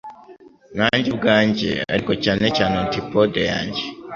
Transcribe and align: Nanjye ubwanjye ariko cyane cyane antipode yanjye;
Nanjye 0.77 1.07
ubwanjye 1.13 1.69
ariko 1.93 2.11
cyane 2.23 2.45
cyane 2.57 2.75
antipode 2.83 3.41
yanjye; 3.51 3.83